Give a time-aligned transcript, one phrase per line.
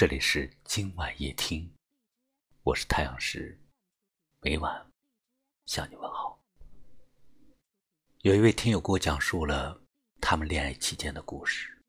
[0.00, 1.70] 这里是今晚夜听，
[2.62, 3.60] 我是太阳石，
[4.40, 4.90] 每晚
[5.66, 6.42] 向你问好。
[8.22, 9.78] 有一位听友给我讲述了
[10.18, 11.84] 他们恋爱期间的故事。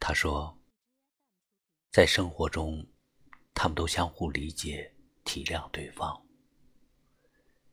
[0.00, 0.58] 他说，
[1.92, 2.86] 在生活中，
[3.52, 4.90] 他们都相互理解、
[5.22, 6.26] 体谅对方，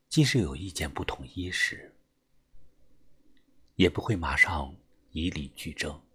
[0.09, 1.95] 即使有意见不统一时，
[3.75, 4.75] 也不会马上
[5.11, 6.05] 以理据争，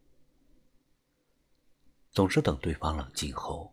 [2.17, 3.71] 总是等对方冷静后，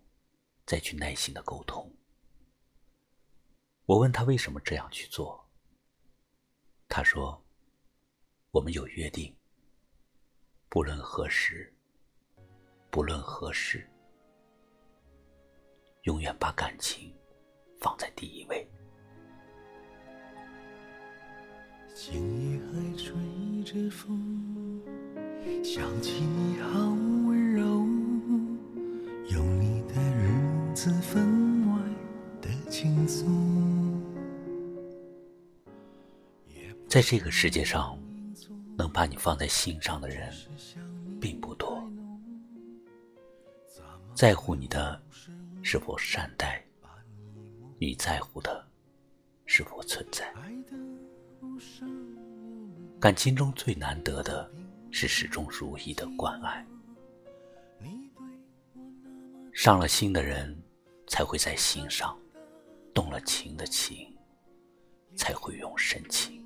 [0.66, 1.90] 再去耐心的沟通。
[3.86, 5.48] 我问他为什么这样去做。
[6.90, 7.41] 他说
[8.52, 9.34] ：“我们有约定，
[10.67, 11.73] 不论何时，
[12.91, 13.90] 不论何事，
[16.02, 17.16] 永远把感情
[17.80, 18.70] 放在第一位。”
[21.95, 23.16] 今夜还吹
[23.64, 24.84] 着风，
[25.64, 26.42] 想起你
[36.94, 37.97] 在这个世界上，
[38.77, 40.31] 能把你放在心上的人
[41.19, 41.83] 并不多。
[44.13, 45.02] 在乎你的，
[45.63, 46.63] 是否善待？
[47.80, 48.63] 你在乎的，
[49.47, 50.31] 是否存在？
[53.00, 54.47] 感情中最难得的
[54.91, 56.63] 是始终如一的关爱。
[59.52, 60.55] 伤了心的人，
[61.07, 62.16] 才会在心上；
[62.94, 64.16] 动了情的情，
[65.16, 66.42] 才会用深情。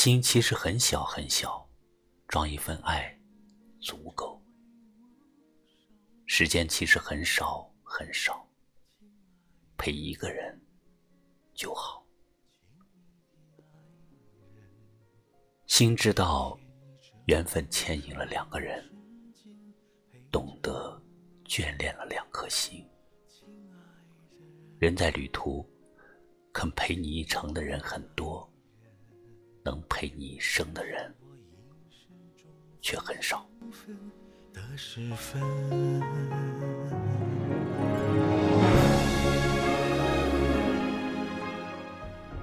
[0.00, 1.68] 心其实很小很小，
[2.28, 3.12] 装一份爱
[3.80, 4.40] 足够。
[6.24, 8.48] 时间其实很少很少，
[9.76, 10.56] 陪一个人
[11.52, 12.06] 就好。
[15.66, 16.56] 心知道，
[17.26, 18.88] 缘分牵引了两个人，
[20.30, 20.96] 懂得
[21.44, 22.88] 眷恋了两颗心。
[24.78, 25.68] 人在旅途，
[26.52, 28.48] 肯陪你一程的人很多。
[29.98, 31.12] 陪你一生的人
[32.80, 33.44] 却很少。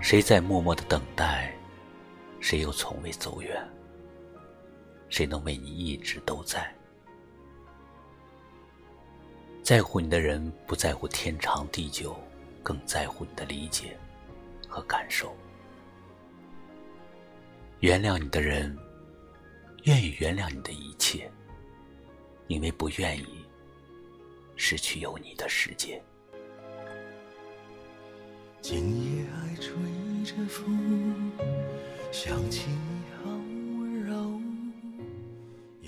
[0.01, 1.55] 谁在默默的等待？
[2.41, 3.66] 谁又从未走远？
[5.07, 6.75] 谁能为你一直都在？
[9.63, 12.19] 在乎你的人不在乎天长地久，
[12.61, 13.97] 更在乎你的理解
[14.67, 15.33] 和感受。
[17.85, 18.75] 原谅你的人，
[19.84, 21.31] 愿意原谅你的一切，
[22.47, 23.46] 因为不愿意
[24.56, 26.01] 失去有你的世界。
[28.59, 29.72] 今夜还吹
[30.23, 31.31] 着风，
[32.12, 33.29] 想起你好
[33.78, 34.41] 温柔。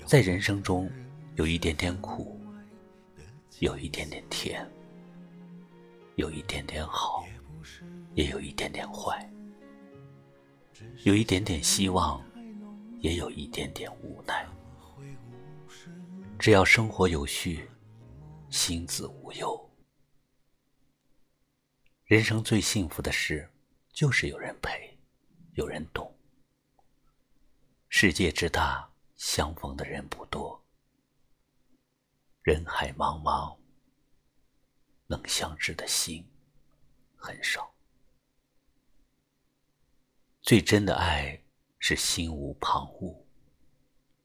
[0.06, 0.88] 在人生中，
[1.34, 2.40] 有一点点苦，
[3.58, 4.64] 有一点点甜，
[6.14, 7.26] 有一点点好，
[8.14, 9.28] 也有一点点坏。
[11.04, 12.22] 有一点点希望，
[13.00, 14.46] 也有一点点无奈。
[16.38, 17.68] 只要生活有序，
[18.50, 19.70] 心自无忧。
[22.04, 23.48] 人生最幸福的事，
[23.92, 24.96] 就是有人陪，
[25.54, 26.14] 有人懂。
[27.88, 30.62] 世界之大，相逢的人不多。
[32.42, 33.56] 人海茫茫，
[35.06, 36.24] 能相知的心
[37.16, 37.70] 很少。
[40.48, 41.38] 最真的爱
[41.78, 43.14] 是心无旁骛，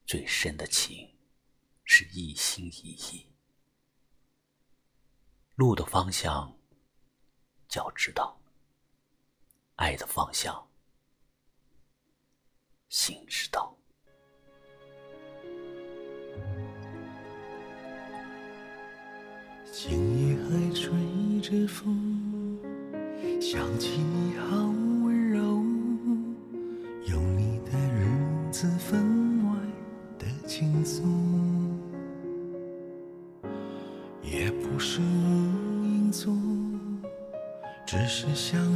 [0.05, 1.13] 最深的情
[1.83, 3.27] 是一心一意。
[5.55, 6.57] 路的方向，
[7.67, 8.39] 脚知道；
[9.75, 10.65] 爱的方向，
[12.87, 13.75] 心知道。
[19.73, 20.89] 今夜还吹
[21.41, 22.57] 着风，
[23.41, 24.62] 想起你好。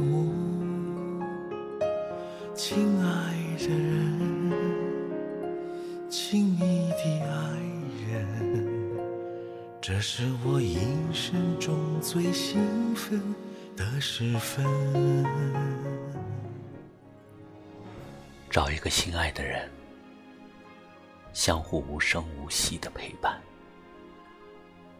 [0.00, 0.26] 我。
[2.54, 4.50] 亲爱的人，
[6.08, 7.58] 亲密的爱
[8.10, 8.98] 人，
[9.80, 10.78] 这是我一
[11.12, 13.34] 生中最兴奋
[13.76, 14.64] 的时分。
[18.50, 19.70] 找一个心爱的人，
[21.32, 23.40] 相互无声无息的陪伴，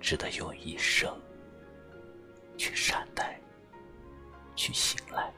[0.01, 1.13] 值得用一生
[2.57, 3.40] 去善待，
[4.61, 5.33] 去醒来。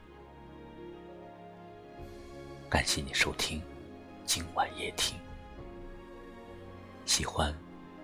[2.69, 3.61] 感谢你收听
[4.25, 5.17] 今晚夜听，
[7.05, 7.55] 喜欢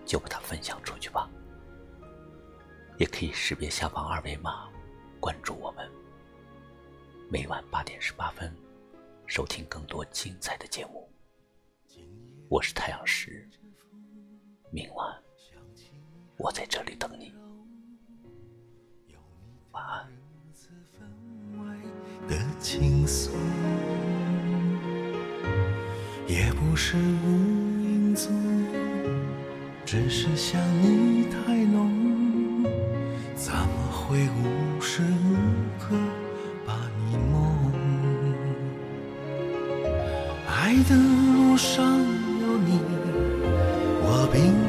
[0.05, 1.29] 就把它分享出去吧，
[2.97, 4.69] 也可以识别下方二维码
[5.19, 5.91] 关注我们，
[7.29, 8.49] 每晚八点十八分。
[9.27, 11.07] 收听更多精彩的节目，
[12.49, 13.47] 我是太阳石。
[14.71, 15.23] 明晚
[16.37, 17.31] 我在这里等你，
[19.71, 20.18] 晚安。
[22.29, 23.33] 的轻松，
[26.27, 27.27] 也不是无
[27.81, 28.31] 影踪，
[29.83, 32.63] 只是想你太浓，
[33.35, 35.35] 怎么会无时无
[35.79, 35.95] 刻
[36.67, 36.75] 把
[37.09, 37.73] 你梦？
[40.47, 42.79] 爱的路上有你，
[44.03, 44.68] 我并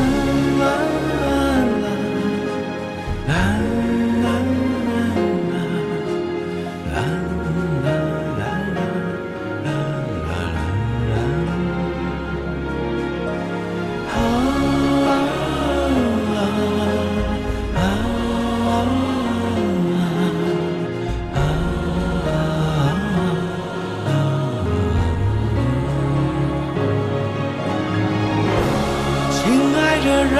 [30.03, 30.35] 的人，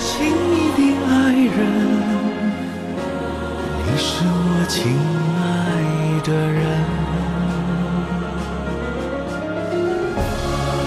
[0.00, 0.78] 亲密的
[1.08, 1.10] 爱
[1.56, 1.58] 人，
[3.78, 4.74] 你是我亲
[5.38, 5.40] 爱
[6.24, 6.60] 的人。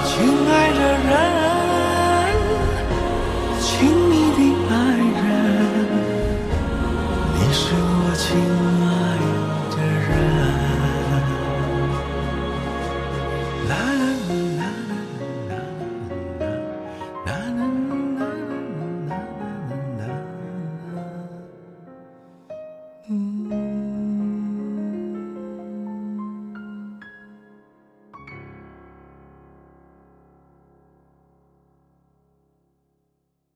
[0.06, 0.14] 亲
[0.50, 0.85] 爱的。